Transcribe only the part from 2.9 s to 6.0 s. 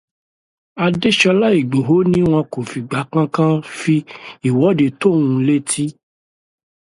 kankan fi ìwọ́de tó òun létí.